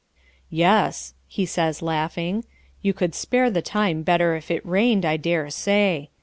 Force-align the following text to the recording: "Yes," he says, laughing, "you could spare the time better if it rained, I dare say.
"Yes," 0.49 1.13
he 1.27 1.45
says, 1.45 1.83
laughing, 1.83 2.43
"you 2.81 2.91
could 2.91 3.13
spare 3.13 3.51
the 3.51 3.61
time 3.61 4.01
better 4.01 4.33
if 4.35 4.49
it 4.49 4.65
rained, 4.65 5.05
I 5.05 5.15
dare 5.15 5.51
say. 5.51 6.09